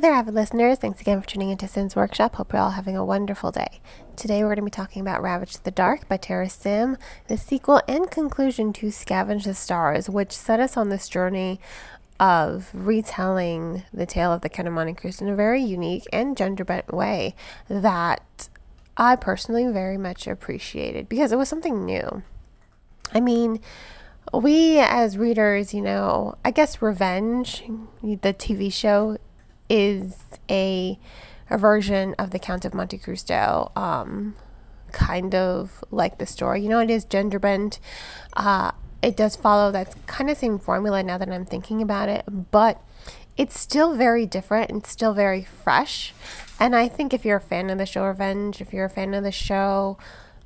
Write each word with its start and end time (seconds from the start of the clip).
there, 0.00 0.14
avid 0.14 0.32
listeners. 0.32 0.78
Thanks 0.78 1.00
again 1.02 1.20
for 1.20 1.28
tuning 1.28 1.50
into 1.50 1.68
Sim's 1.68 1.94
Workshop. 1.94 2.36
Hope 2.36 2.52
you're 2.52 2.62
all 2.62 2.70
having 2.70 2.96
a 2.96 3.04
wonderful 3.04 3.50
day. 3.50 3.80
Today, 4.16 4.42
we're 4.42 4.54
going 4.54 4.56
to 4.56 4.62
be 4.62 4.70
talking 4.70 5.02
about 5.02 5.20
Ravage 5.20 5.58
the 5.58 5.70
Dark 5.70 6.08
by 6.08 6.16
Tara 6.16 6.48
Sim, 6.48 6.96
the 7.28 7.36
sequel 7.36 7.82
and 7.86 8.10
conclusion 8.10 8.72
to 8.74 8.86
Scavenge 8.86 9.44
the 9.44 9.54
Stars, 9.54 10.08
which 10.08 10.32
set 10.32 10.58
us 10.58 10.76
on 10.76 10.88
this 10.88 11.06
journey 11.06 11.60
of 12.18 12.70
retelling 12.72 13.82
the 13.92 14.06
tale 14.06 14.32
of 14.32 14.40
the 14.40 14.70
Monte 14.70 14.94
Cristo 14.94 15.26
in 15.26 15.32
a 15.32 15.36
very 15.36 15.62
unique 15.62 16.04
and 16.12 16.34
gender 16.34 16.64
bent 16.64 16.94
way 16.94 17.34
that 17.68 18.48
I 18.96 19.16
personally 19.16 19.66
very 19.66 19.98
much 19.98 20.26
appreciated 20.26 21.10
because 21.10 21.30
it 21.30 21.36
was 21.36 21.48
something 21.50 21.84
new. 21.84 22.22
I 23.12 23.20
mean, 23.20 23.60
we 24.32 24.78
as 24.78 25.18
readers, 25.18 25.74
you 25.74 25.82
know, 25.82 26.36
I 26.42 26.52
guess 26.52 26.80
Revenge, 26.80 27.64
the 28.02 28.32
TV 28.32 28.72
show, 28.72 29.18
is 29.70 30.18
a 30.50 30.98
a 31.48 31.58
version 31.58 32.14
of 32.18 32.30
the 32.30 32.38
Count 32.38 32.64
of 32.64 32.74
Monte 32.74 32.98
Cristo, 32.98 33.72
um, 33.74 34.36
kind 34.92 35.34
of 35.34 35.82
like 35.90 36.18
the 36.18 36.26
story. 36.26 36.62
You 36.62 36.68
know, 36.68 36.78
it 36.78 36.90
is 36.90 37.04
gender 37.04 37.38
bent. 37.38 37.80
Uh, 38.34 38.70
it 39.02 39.16
does 39.16 39.34
follow 39.34 39.72
that 39.72 40.06
kind 40.06 40.30
of 40.30 40.36
same 40.36 40.58
formula 40.58 41.02
now 41.02 41.18
that 41.18 41.28
I'm 41.28 41.46
thinking 41.46 41.82
about 41.82 42.08
it, 42.08 42.24
but 42.50 42.80
it's 43.36 43.58
still 43.58 43.96
very 43.96 44.26
different 44.26 44.70
and 44.70 44.86
still 44.86 45.14
very 45.14 45.42
fresh. 45.42 46.14
And 46.60 46.76
I 46.76 46.88
think 46.88 47.14
if 47.14 47.24
you're 47.24 47.38
a 47.38 47.40
fan 47.40 47.70
of 47.70 47.78
the 47.78 47.86
show 47.86 48.04
Revenge, 48.04 48.60
if 48.60 48.72
you're 48.72 48.84
a 48.84 48.90
fan 48.90 49.14
of 49.14 49.24
the 49.24 49.32
show, 49.32 49.98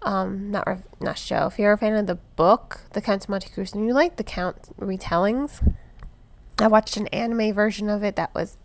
um, 0.03 0.51
not 0.51 0.67
rev- 0.67 0.85
not 1.01 1.19
show. 1.19 1.47
If 1.47 1.59
you're 1.59 1.73
a 1.73 1.79
fan 1.79 1.95
of 1.95 2.07
the 2.07 2.15
book, 2.37 2.83
The 2.93 3.01
Count 3.01 3.25
of 3.25 3.29
Monte 3.31 3.49
Cristo, 3.51 3.79
and 3.79 3.89
you 3.89 3.95
like 3.95 4.17
the 4.17 4.25
Count 4.25 4.69
retellings, 4.79 5.75
I 6.59 6.69
watched 6.69 6.97
an 6.97 7.09
anime 7.09 7.53
version 7.53 7.89
of 7.89 8.05
it 8.05 8.15
that 8.17 8.33
was 8.35 8.57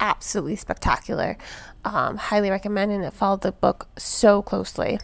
absolutely 0.00 0.56
spectacular. 0.56 1.36
Um, 1.84 2.16
highly 2.16 2.50
recommend, 2.50 2.92
and 2.92 3.04
it 3.04 3.12
followed 3.12 3.42
the 3.42 3.52
book 3.52 3.88
so 3.96 4.42
closely. 4.42 4.98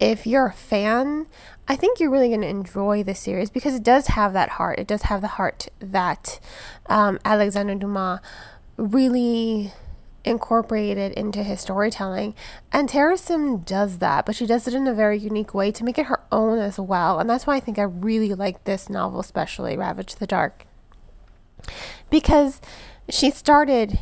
If 0.00 0.26
you're 0.26 0.46
a 0.46 0.52
fan, 0.52 1.26
I 1.66 1.74
think 1.74 1.98
you're 1.98 2.10
really 2.10 2.28
going 2.28 2.42
to 2.42 2.48
enjoy 2.48 3.02
this 3.02 3.18
series 3.18 3.50
because 3.50 3.74
it 3.74 3.82
does 3.82 4.08
have 4.08 4.32
that 4.32 4.50
heart. 4.50 4.78
It 4.78 4.86
does 4.86 5.02
have 5.02 5.20
the 5.20 5.28
heart 5.28 5.68
that 5.80 6.38
um, 6.86 7.18
Alexandre 7.24 7.74
Dumas 7.74 8.20
really 8.76 9.72
incorporated 10.24 11.12
into 11.12 11.42
his 11.42 11.60
storytelling. 11.60 12.34
And 12.70 12.88
Tara 12.88 13.16
Sim 13.16 13.58
does 13.58 13.98
that, 13.98 14.26
but 14.26 14.36
she 14.36 14.46
does 14.46 14.68
it 14.68 14.74
in 14.74 14.86
a 14.86 14.94
very 14.94 15.18
unique 15.18 15.54
way 15.54 15.72
to 15.72 15.84
make 15.84 15.98
it 15.98 16.06
her 16.06 16.20
own 16.30 16.58
as 16.58 16.78
well. 16.78 17.18
And 17.18 17.28
that's 17.28 17.46
why 17.46 17.56
I 17.56 17.60
think 17.60 17.78
I 17.78 17.82
really 17.82 18.34
like 18.34 18.64
this 18.64 18.88
novel, 18.88 19.20
especially 19.20 19.76
Ravage 19.76 20.16
the 20.16 20.26
Dark. 20.26 20.66
Because 22.10 22.60
she 23.08 23.30
started 23.30 23.98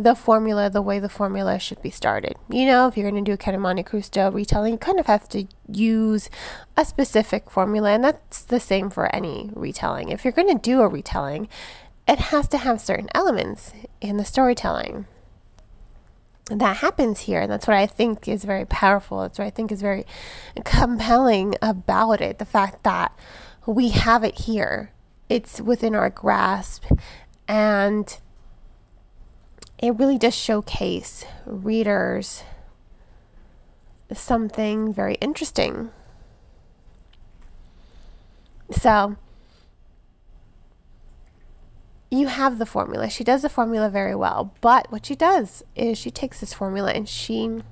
the 0.00 0.14
formula 0.14 0.70
the 0.70 0.80
way 0.80 0.98
the 0.98 1.10
formula 1.10 1.58
should 1.58 1.82
be 1.82 1.90
started. 1.90 2.34
You 2.48 2.64
know, 2.64 2.88
if 2.88 2.96
you're 2.96 3.10
going 3.10 3.22
to 3.22 3.30
do 3.30 3.34
a 3.34 3.36
kind 3.36 3.54
of 3.54 3.60
Monte 3.60 3.82
Cristo 3.82 4.30
retelling, 4.30 4.72
you 4.72 4.78
kind 4.78 4.98
of 4.98 5.06
have 5.06 5.28
to 5.28 5.46
use 5.68 6.30
a 6.74 6.86
specific 6.86 7.50
formula, 7.50 7.90
and 7.90 8.02
that's 8.02 8.42
the 8.42 8.60
same 8.60 8.88
for 8.88 9.14
any 9.14 9.50
retelling. 9.52 10.08
If 10.08 10.24
you're 10.24 10.32
going 10.32 10.48
to 10.48 10.54
do 10.54 10.80
a 10.80 10.88
retelling, 10.88 11.48
it 12.08 12.18
has 12.18 12.48
to 12.48 12.58
have 12.58 12.80
certain 12.80 13.10
elements 13.14 13.72
in 14.00 14.16
the 14.16 14.24
storytelling. 14.24 15.06
That 16.46 16.78
happens 16.78 17.20
here, 17.20 17.42
and 17.42 17.52
that's 17.52 17.66
what 17.66 17.76
I 17.76 17.86
think 17.86 18.26
is 18.26 18.44
very 18.44 18.64
powerful. 18.64 19.22
It's 19.24 19.38
what 19.38 19.46
I 19.46 19.50
think 19.50 19.70
is 19.70 19.82
very 19.82 20.06
compelling 20.64 21.56
about 21.60 22.22
it. 22.22 22.38
The 22.38 22.46
fact 22.46 22.84
that 22.84 23.16
we 23.66 23.90
have 23.90 24.24
it 24.24 24.40
here, 24.40 24.92
it's 25.28 25.60
within 25.60 25.94
our 25.94 26.08
grasp, 26.10 26.86
and 27.50 28.18
it 29.80 29.98
really 29.98 30.16
does 30.16 30.36
showcase 30.36 31.24
readers 31.44 32.44
something 34.12 34.94
very 34.94 35.14
interesting. 35.14 35.90
So, 38.70 39.16
you 42.08 42.28
have 42.28 42.60
the 42.60 42.66
formula. 42.66 43.10
She 43.10 43.24
does 43.24 43.42
the 43.42 43.48
formula 43.48 43.90
very 43.90 44.14
well. 44.14 44.54
But 44.60 44.92
what 44.92 45.06
she 45.06 45.16
does 45.16 45.64
is 45.74 45.98
she 45.98 46.12
takes 46.12 46.38
this 46.38 46.54
formula 46.54 46.92
and 46.92 47.08
she 47.08 47.62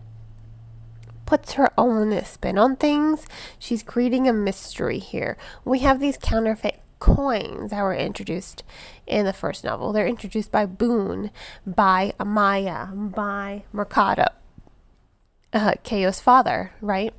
puts 1.25 1.53
her 1.53 1.71
own 1.79 2.25
spin 2.25 2.59
on 2.59 2.75
things. 2.75 3.27
She's 3.61 3.85
creating 3.85 4.27
a 4.27 4.33
mystery 4.33 4.99
here. 4.99 5.37
We 5.65 5.81
have 5.81 6.01
these 6.01 6.19
counterfeit 6.21 6.81
coins 6.99 7.71
that 7.71 7.83
were 7.83 7.95
introduced 7.95 8.63
in 9.07 9.25
the 9.25 9.33
first 9.33 9.65
novel. 9.65 9.93
They're 9.93 10.07
introduced 10.07 10.51
by 10.51 10.67
Boon, 10.67 11.31
by 11.67 12.13
Amaya, 12.19 13.15
by 13.15 13.65
Mercado, 13.73 14.27
uh, 15.53 15.75
Cayo's 15.85 16.21
father, 16.21 16.73
right? 16.81 17.15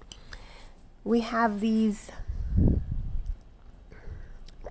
We 1.04 1.22
have 1.22 1.60
these 1.60 2.12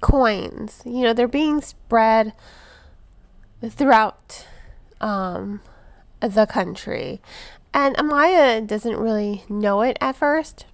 coins. 0.01 0.83
You 0.85 1.03
know, 1.03 1.13
they're 1.13 1.29
being 1.29 1.61
spread 1.61 2.33
throughout 3.63 4.47
um, 5.01 5.61
the 6.21 6.47
country. 6.47 7.21
And 7.75 7.97
Amaya 7.97 8.67
doesn't 8.67 8.97
really 8.97 9.45
know 9.49 9.83
it 9.83 9.99
at 10.01 10.17
first. 10.17 10.67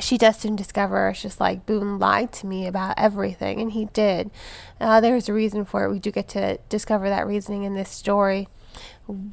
She 0.00 0.16
does 0.16 0.38
soon 0.38 0.56
discover 0.56 1.10
it's 1.10 1.20
just 1.20 1.38
like 1.38 1.66
Boon 1.66 1.98
lied 1.98 2.32
to 2.34 2.46
me 2.46 2.66
about 2.66 2.94
everything, 2.96 3.60
and 3.60 3.72
he 3.72 3.86
did. 3.86 4.30
Uh, 4.80 5.00
there's 5.00 5.28
a 5.28 5.34
reason 5.34 5.64
for 5.64 5.84
it. 5.84 5.90
We 5.90 5.98
do 5.98 6.10
get 6.10 6.28
to 6.28 6.58
discover 6.68 7.08
that 7.08 7.26
reasoning 7.26 7.64
in 7.64 7.74
this 7.74 7.90
story. 7.90 8.48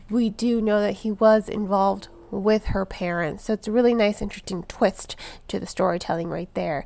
We 0.09 0.29
do 0.29 0.59
know 0.59 0.81
that 0.81 0.97
he 0.97 1.11
was 1.11 1.47
involved 1.47 2.09
with 2.29 2.65
her 2.67 2.85
parents, 2.85 3.45
so 3.45 3.53
it's 3.53 3.67
a 3.69 3.71
really 3.71 3.93
nice, 3.93 4.21
interesting 4.21 4.63
twist 4.63 5.15
to 5.47 5.59
the 5.59 5.65
storytelling 5.65 6.29
right 6.29 6.53
there. 6.55 6.85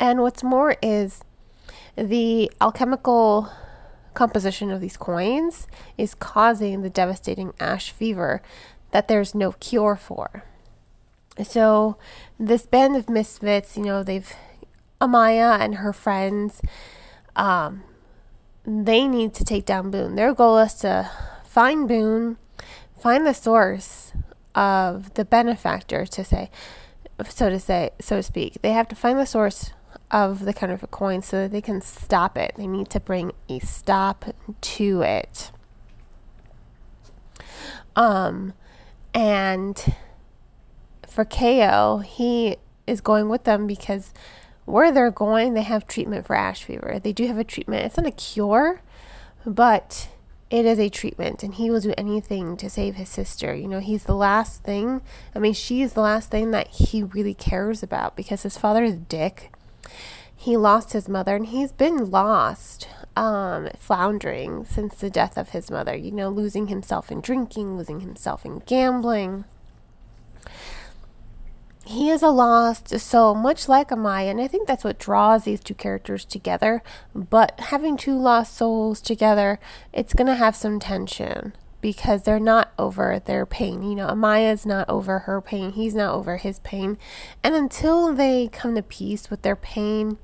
And 0.00 0.20
what's 0.20 0.42
more 0.42 0.76
is 0.82 1.22
the 1.96 2.50
alchemical 2.60 3.52
composition 4.14 4.70
of 4.70 4.80
these 4.80 4.96
coins 4.96 5.68
is 5.96 6.14
causing 6.14 6.82
the 6.82 6.90
devastating 6.90 7.52
ash 7.60 7.92
fever 7.92 8.42
that 8.90 9.08
there's 9.08 9.34
no 9.34 9.52
cure 9.52 9.96
for. 9.96 10.44
So, 11.42 11.96
this 12.38 12.66
band 12.66 12.96
of 12.96 13.08
misfits, 13.08 13.76
you 13.76 13.84
know, 13.84 14.02
they've 14.02 14.32
Amaya 15.00 15.58
and 15.60 15.76
her 15.76 15.92
friends, 15.92 16.60
um, 17.34 17.82
they 18.64 19.08
need 19.08 19.34
to 19.34 19.44
take 19.44 19.66
down 19.66 19.90
Boon. 19.90 20.14
Their 20.14 20.34
goal 20.34 20.58
is 20.58 20.74
to 20.74 21.10
find 21.44 21.88
Boon, 21.88 22.36
find 22.98 23.26
the 23.26 23.32
source 23.32 24.12
of 24.54 25.14
the 25.14 25.24
benefactor, 25.24 26.06
to 26.06 26.24
say, 26.24 26.50
so 27.28 27.48
to 27.48 27.58
say, 27.58 27.90
so 28.00 28.16
to 28.16 28.22
speak. 28.22 28.62
They 28.62 28.72
have 28.72 28.88
to 28.88 28.96
find 28.96 29.18
the 29.18 29.26
source 29.26 29.72
of 30.10 30.44
the 30.44 30.52
counterfeit 30.52 30.90
coin 30.90 31.22
so 31.22 31.42
that 31.42 31.52
they 31.52 31.62
can 31.62 31.80
stop 31.80 32.36
it. 32.36 32.52
They 32.56 32.66
need 32.66 32.90
to 32.90 33.00
bring 33.00 33.32
a 33.48 33.58
stop 33.60 34.26
to 34.60 35.02
it. 35.02 35.50
Um, 37.96 38.52
and 39.14 39.94
for 41.12 41.24
Cayo, 41.24 41.98
he 41.98 42.56
is 42.86 43.00
going 43.00 43.28
with 43.28 43.44
them 43.44 43.66
because 43.66 44.12
where 44.64 44.92
they're 44.92 45.10
going, 45.10 45.54
they 45.54 45.62
have 45.62 45.86
treatment 45.86 46.26
for 46.26 46.36
ash 46.36 46.64
fever. 46.64 47.00
They 47.02 47.12
do 47.12 47.26
have 47.26 47.38
a 47.38 47.44
treatment. 47.44 47.84
It's 47.84 47.96
not 47.96 48.06
a 48.06 48.12
cure, 48.12 48.80
but 49.44 50.08
it 50.50 50.66
is 50.66 50.78
a 50.78 50.88
treatment, 50.88 51.42
and 51.42 51.54
he 51.54 51.70
will 51.70 51.80
do 51.80 51.94
anything 51.96 52.56
to 52.58 52.68
save 52.68 52.96
his 52.96 53.08
sister. 53.08 53.54
You 53.54 53.68
know, 53.68 53.80
he's 53.80 54.04
the 54.04 54.14
last 54.14 54.62
thing. 54.62 55.00
I 55.34 55.38
mean, 55.38 55.54
she's 55.54 55.94
the 55.94 56.00
last 56.00 56.30
thing 56.30 56.50
that 56.50 56.68
he 56.68 57.02
really 57.02 57.34
cares 57.34 57.82
about 57.82 58.16
because 58.16 58.42
his 58.42 58.58
father 58.58 58.84
is 58.84 58.96
dick 58.96 59.50
he 60.42 60.56
lost 60.56 60.92
his 60.92 61.08
mother 61.08 61.36
and 61.36 61.46
he's 61.46 61.70
been 61.70 62.10
lost, 62.10 62.88
um, 63.14 63.68
floundering 63.78 64.64
since 64.64 64.96
the 64.96 65.08
death 65.08 65.38
of 65.38 65.50
his 65.50 65.70
mother, 65.70 65.94
you 65.94 66.10
know, 66.10 66.28
losing 66.30 66.66
himself 66.66 67.12
in 67.12 67.20
drinking, 67.20 67.76
losing 67.76 68.00
himself 68.00 68.44
in 68.44 68.58
gambling. 68.66 69.44
He 71.92 72.08
is 72.08 72.22
a 72.22 72.28
lost 72.28 72.98
soul, 72.98 73.34
much 73.34 73.68
like 73.68 73.90
Amaya, 73.90 74.30
and 74.30 74.40
I 74.40 74.48
think 74.48 74.66
that's 74.66 74.82
what 74.82 74.98
draws 74.98 75.44
these 75.44 75.60
two 75.60 75.74
characters 75.74 76.24
together. 76.24 76.82
But 77.14 77.60
having 77.60 77.98
two 77.98 78.18
lost 78.18 78.56
souls 78.56 79.02
together, 79.02 79.60
it's 79.92 80.14
going 80.14 80.28
to 80.28 80.34
have 80.34 80.56
some 80.56 80.80
tension 80.80 81.52
because 81.82 82.22
they're 82.22 82.40
not 82.40 82.72
over 82.78 83.18
their 83.18 83.44
pain. 83.44 83.82
You 83.82 83.94
know, 83.94 84.06
Amaya's 84.06 84.64
not 84.64 84.88
over 84.88 85.20
her 85.20 85.42
pain, 85.42 85.72
he's 85.72 85.94
not 85.94 86.14
over 86.14 86.38
his 86.38 86.60
pain. 86.60 86.96
And 87.44 87.54
until 87.54 88.14
they 88.14 88.48
come 88.48 88.74
to 88.74 88.82
peace 88.82 89.28
with 89.28 89.42
their 89.42 89.56
pain, 89.56 90.16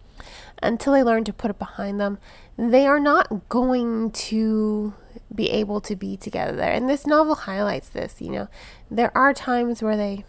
until 0.63 0.95
they 0.95 1.03
learn 1.03 1.25
to 1.25 1.35
put 1.35 1.51
it 1.51 1.59
behind 1.59 2.01
them, 2.01 2.17
they 2.57 2.87
are 2.87 2.99
not 2.99 3.51
going 3.51 4.11
to 4.13 4.95
be 5.35 5.51
able 5.51 5.83
to 5.83 5.95
be 5.95 6.17
together. 6.17 6.57
There. 6.57 6.73
And 6.73 6.89
this 6.89 7.07
novel 7.07 7.35
highlights 7.35 7.91
this, 7.91 8.23
you 8.23 8.31
know. 8.31 8.49
There 8.91 9.15
are 9.15 9.35
times 9.35 9.83
where 9.83 9.99
they 9.99 10.25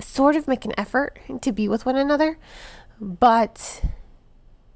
sort 0.00 0.36
of 0.36 0.48
make 0.48 0.64
an 0.64 0.72
effort 0.78 1.18
to 1.42 1.52
be 1.52 1.68
with 1.68 1.86
one 1.86 1.96
another, 1.96 2.38
but 3.00 3.82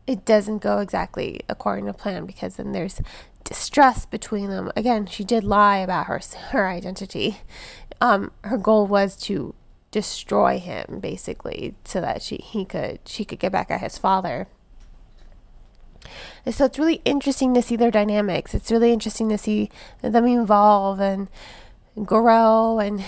it 0.07 0.25
doesn't 0.25 0.59
go 0.59 0.79
exactly 0.79 1.41
according 1.49 1.87
to 1.87 1.93
plan 1.93 2.27
because 2.27 2.57
then 2.57 2.73
there's 2.73 3.01
distrust 3.45 4.11
between 4.11 4.51
them. 4.51 4.73
Again, 4.77 5.07
she 5.07 5.25
did 5.25 5.45
lie 5.45 5.79
about 5.79 6.07
her 6.07 6.21
her 6.51 6.69
identity. 6.69 7.39
Um, 8.01 8.33
her 8.43 8.59
goal 8.59 8.87
was 8.87 9.17
to 9.17 9.55
destroy 9.91 10.59
him, 10.59 10.99
basically, 11.01 11.75
so 11.85 12.01
that 12.01 12.23
she 12.23 12.37
he 12.37 12.65
could 12.65 13.01
she 13.07 13.25
could 13.25 13.39
get 13.39 13.53
back 13.53 13.71
at 13.71 13.81
his 13.81 13.99
father. 13.99 14.49
And 16.45 16.55
so 16.55 16.67
it's 16.67 16.79
really 16.79 17.01
interesting 17.05 17.55
to 17.55 17.63
see 17.63 17.77
their 17.77 17.91
dynamics. 17.91 18.55
It's 18.55 18.71
really 18.71 18.93
interesting 18.93 19.29
to 19.31 19.39
see 19.39 19.71
them 20.03 20.27
evolve 20.27 21.01
and 21.01 21.29
grow 22.05 22.79
and 22.79 23.03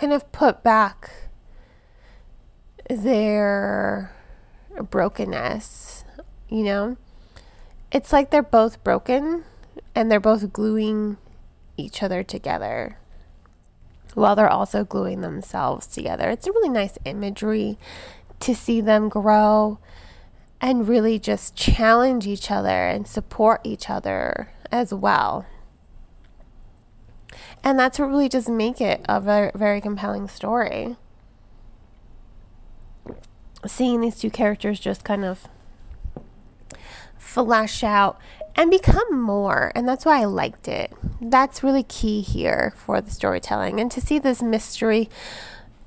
kind 0.00 0.12
of 0.14 0.32
put 0.32 0.62
back 0.62 1.10
their 2.88 4.10
brokenness, 4.88 6.04
you 6.48 6.64
know? 6.64 6.96
It's 7.92 8.10
like 8.10 8.30
they're 8.30 8.42
both 8.42 8.82
broken 8.82 9.44
and 9.94 10.10
they're 10.10 10.18
both 10.18 10.54
gluing 10.54 11.18
each 11.76 12.02
other 12.02 12.22
together 12.22 12.96
while 14.14 14.34
they're 14.34 14.48
also 14.48 14.84
gluing 14.84 15.20
themselves 15.20 15.86
together. 15.86 16.30
It's 16.30 16.46
a 16.46 16.52
really 16.52 16.70
nice 16.70 16.96
imagery 17.04 17.78
to 18.40 18.54
see 18.54 18.80
them 18.80 19.10
grow 19.10 19.78
and 20.62 20.88
really 20.88 21.18
just 21.18 21.54
challenge 21.54 22.26
each 22.26 22.50
other 22.50 22.86
and 22.86 23.06
support 23.06 23.60
each 23.64 23.90
other 23.90 24.50
as 24.72 24.94
well. 24.94 25.44
And 27.62 27.78
that's 27.78 27.98
what 27.98 28.08
really 28.08 28.28
does 28.28 28.48
make 28.48 28.80
it 28.80 29.04
a 29.08 29.20
very, 29.20 29.50
very 29.54 29.80
compelling 29.80 30.28
story. 30.28 30.96
Seeing 33.66 34.00
these 34.00 34.18
two 34.18 34.30
characters 34.30 34.80
just 34.80 35.04
kind 35.04 35.24
of 35.24 35.46
flesh 37.18 37.84
out 37.84 38.18
and 38.56 38.70
become 38.70 39.20
more. 39.20 39.70
And 39.74 39.88
that's 39.88 40.04
why 40.04 40.20
I 40.20 40.24
liked 40.24 40.66
it. 40.68 40.92
That's 41.20 41.62
really 41.62 41.82
key 41.82 42.22
here 42.22 42.74
for 42.76 43.00
the 43.00 43.10
storytelling. 43.10 43.80
And 43.80 43.90
to 43.92 44.00
see 44.00 44.18
this 44.18 44.42
mystery 44.42 45.08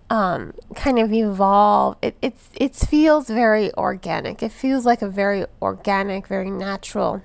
um, 0.10 0.54
kind 0.76 1.00
of 1.00 1.12
evolve, 1.12 1.98
it, 2.02 2.16
it, 2.22 2.36
it 2.54 2.76
feels 2.76 3.28
very 3.28 3.74
organic. 3.74 4.44
It 4.44 4.52
feels 4.52 4.86
like 4.86 5.02
a 5.02 5.10
very 5.10 5.46
organic, 5.62 6.28
very 6.28 6.52
natural 6.52 7.24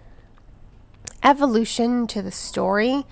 evolution 1.22 2.06
to 2.06 2.22
the 2.22 2.30
story 2.30 3.04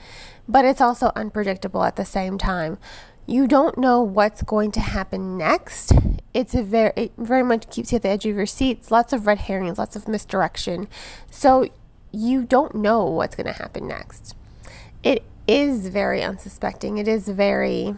but 0.48 0.64
it's 0.64 0.81
also 0.81 1.12
unpredictable 1.16 1.84
at 1.84 1.96
the 1.96 2.04
same 2.04 2.38
time. 2.38 2.78
You 3.26 3.48
don't 3.48 3.76
know 3.76 4.02
what's 4.02 4.43
going 4.43 4.70
to 4.72 4.81
happen 4.81 5.37
next. 5.37 5.93
It's 6.32 6.54
a 6.54 6.62
very 6.62 6.93
it 6.96 7.12
very 7.19 7.43
much 7.43 7.69
keeps 7.70 7.90
you 7.93 7.96
at 7.96 8.02
the 8.02 8.08
edge 8.08 8.25
of 8.25 8.37
your 8.37 8.46
seats. 8.46 8.90
Lots 8.90 9.12
of 9.12 9.26
red 9.26 9.38
herrings, 9.38 9.78
lots 9.78 9.96
of 9.96 10.06
misdirection. 10.06 10.87
So 11.31 11.69
you 12.12 12.44
don't 12.44 12.75
know 12.76 13.04
what's 13.04 13.34
going 13.34 13.46
to 13.46 13.52
happen 13.52 13.88
next. 13.88 14.34
It 15.02 15.25
is 15.48 15.88
very 15.88 16.22
unsuspecting. 16.22 16.98
It 16.98 17.08
is 17.08 17.28
very 17.28 17.96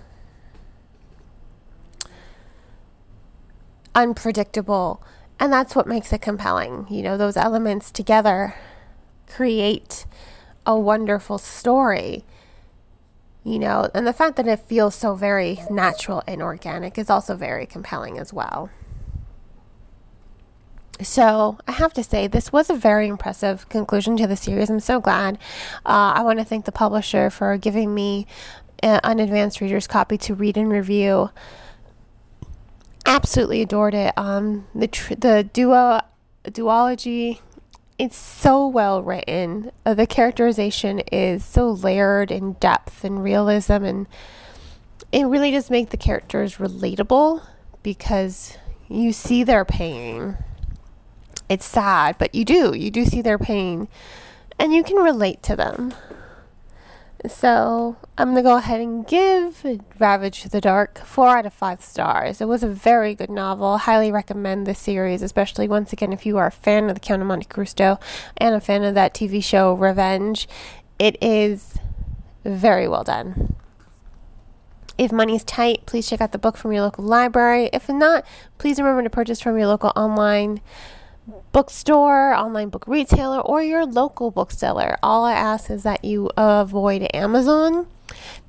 unpredictable. 3.94 5.02
And 5.40 5.52
that's 5.52 5.76
what 5.76 5.86
makes 5.86 6.12
it 6.12 6.22
compelling. 6.22 6.86
You 6.88 7.02
know, 7.02 7.16
those 7.16 7.36
elements 7.36 7.90
together 7.90 8.54
create 9.26 10.06
a 10.66 10.78
wonderful 10.78 11.38
story 11.38 12.24
you 13.44 13.58
know, 13.58 13.88
and 13.94 14.06
the 14.06 14.12
fact 14.12 14.36
that 14.36 14.46
it 14.46 14.60
feels 14.60 14.94
so 14.94 15.14
very 15.14 15.60
natural 15.70 16.22
and 16.26 16.42
organic 16.42 16.98
is 16.98 17.08
also 17.08 17.34
very 17.34 17.66
compelling 17.66 18.18
as 18.18 18.32
well. 18.32 18.70
So, 21.00 21.58
I 21.68 21.72
have 21.72 21.92
to 21.92 22.02
say, 22.02 22.26
this 22.26 22.52
was 22.52 22.70
a 22.70 22.74
very 22.74 23.06
impressive 23.06 23.68
conclusion 23.68 24.16
to 24.16 24.26
the 24.26 24.36
series. 24.36 24.68
I'm 24.68 24.80
so 24.80 25.00
glad. 25.00 25.36
Uh, 25.86 26.12
I 26.16 26.22
want 26.22 26.40
to 26.40 26.44
thank 26.44 26.64
the 26.64 26.72
publisher 26.72 27.30
for 27.30 27.56
giving 27.56 27.94
me 27.94 28.26
uh, 28.82 28.98
an 29.04 29.20
advanced 29.20 29.60
reader's 29.60 29.86
copy 29.86 30.18
to 30.18 30.34
read 30.34 30.56
and 30.56 30.70
review. 30.70 31.30
Absolutely 33.06 33.62
adored 33.62 33.94
it. 33.94 34.12
Um, 34.18 34.66
the 34.74 34.88
tr- 34.88 35.14
the 35.14 35.48
duo 35.52 36.00
duology 36.44 37.40
it's 37.98 38.16
so 38.16 38.66
well 38.66 39.02
written. 39.02 39.72
Uh, 39.84 39.94
the 39.94 40.06
characterization 40.06 41.00
is 41.12 41.44
so 41.44 41.70
layered 41.70 42.30
in 42.30 42.52
depth 42.54 43.04
and 43.04 43.22
realism, 43.22 43.84
and 43.84 44.06
it 45.10 45.26
really 45.26 45.50
does 45.50 45.68
make 45.68 45.90
the 45.90 45.96
characters 45.96 46.56
relatable 46.56 47.42
because 47.82 48.56
you 48.88 49.12
see 49.12 49.42
their 49.42 49.64
pain. 49.64 50.38
It's 51.48 51.64
sad, 51.64 52.16
but 52.18 52.34
you 52.34 52.44
do. 52.44 52.74
You 52.74 52.90
do 52.90 53.04
see 53.04 53.22
their 53.22 53.38
pain, 53.38 53.88
and 54.58 54.72
you 54.72 54.84
can 54.84 54.96
relate 54.96 55.42
to 55.44 55.56
them. 55.56 55.92
So 57.26 57.96
I'm 58.16 58.28
gonna 58.28 58.42
go 58.42 58.56
ahead 58.56 58.80
and 58.80 59.04
give 59.04 59.66
Ravage 59.98 60.44
the 60.44 60.60
Dark 60.60 60.98
four 60.98 61.36
out 61.36 61.46
of 61.46 61.52
five 61.52 61.82
stars. 61.82 62.40
It 62.40 62.46
was 62.46 62.62
a 62.62 62.68
very 62.68 63.14
good 63.16 63.30
novel. 63.30 63.78
Highly 63.78 64.12
recommend 64.12 64.66
the 64.66 64.74
series, 64.74 65.20
especially 65.20 65.66
once 65.66 65.92
again 65.92 66.12
if 66.12 66.24
you 66.24 66.38
are 66.38 66.46
a 66.46 66.52
fan 66.52 66.88
of 66.88 66.94
the 66.94 67.00
Count 67.00 67.20
of 67.20 67.26
Monte 67.26 67.46
Cristo 67.46 67.98
and 68.36 68.54
a 68.54 68.60
fan 68.60 68.84
of 68.84 68.94
that 68.94 69.14
TV 69.14 69.42
show 69.42 69.74
Revenge. 69.74 70.48
It 71.00 71.20
is 71.20 71.78
very 72.44 72.86
well 72.86 73.02
done. 73.02 73.56
If 74.96 75.10
money's 75.10 75.44
tight, 75.44 75.86
please 75.86 76.08
check 76.08 76.20
out 76.20 76.32
the 76.32 76.38
book 76.38 76.56
from 76.56 76.72
your 76.72 76.82
local 76.82 77.04
library. 77.04 77.70
If 77.72 77.88
not, 77.88 78.24
please 78.58 78.78
remember 78.78 79.02
to 79.02 79.10
purchase 79.10 79.40
from 79.40 79.58
your 79.58 79.66
local 79.68 79.92
online 79.96 80.60
bookstore, 81.52 82.34
online 82.34 82.68
book 82.68 82.84
retailer, 82.86 83.40
or 83.40 83.62
your 83.62 83.86
local 83.86 84.30
bookseller. 84.30 84.98
All 85.02 85.24
I 85.24 85.32
ask 85.32 85.70
is 85.70 85.82
that 85.82 86.04
you 86.04 86.30
avoid 86.36 87.08
Amazon 87.14 87.86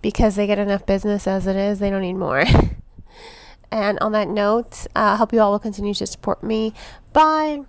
because 0.01 0.35
they 0.35 0.47
get 0.47 0.59
enough 0.59 0.85
business 0.85 1.27
as 1.27 1.47
it 1.47 1.55
is, 1.55 1.79
they 1.79 1.89
don't 1.89 2.01
need 2.01 2.13
more. 2.13 2.43
and 3.71 3.99
on 3.99 4.11
that 4.13 4.27
note, 4.27 4.87
I 4.95 5.13
uh, 5.13 5.17
hope 5.17 5.33
you 5.33 5.41
all 5.41 5.51
will 5.51 5.59
continue 5.59 5.93
to 5.93 6.07
support 6.07 6.43
me 6.43 6.73
by 7.13 7.61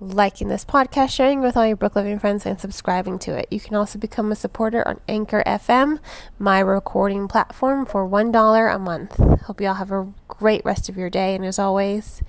liking 0.00 0.48
this 0.48 0.64
podcast, 0.64 1.10
sharing 1.10 1.40
with 1.40 1.56
all 1.56 1.66
your 1.66 1.76
book 1.76 1.96
loving 1.96 2.18
friends, 2.18 2.46
and 2.46 2.60
subscribing 2.60 3.18
to 3.20 3.36
it. 3.36 3.48
You 3.50 3.60
can 3.60 3.74
also 3.74 3.98
become 3.98 4.30
a 4.30 4.36
supporter 4.36 4.86
on 4.86 5.00
Anchor 5.08 5.42
FM, 5.44 5.98
my 6.38 6.60
recording 6.60 7.26
platform, 7.26 7.84
for 7.84 8.08
$1 8.08 8.74
a 8.74 8.78
month. 8.78 9.16
Hope 9.42 9.60
you 9.60 9.68
all 9.68 9.74
have 9.74 9.92
a 9.92 10.12
great 10.28 10.64
rest 10.64 10.88
of 10.88 10.96
your 10.96 11.10
day, 11.10 11.34
and 11.34 11.44
as 11.44 11.58
always, 11.58 12.22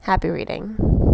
happy 0.00 0.28
reading. 0.28 1.11